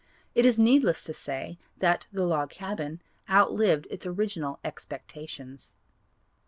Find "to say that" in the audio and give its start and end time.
1.03-2.07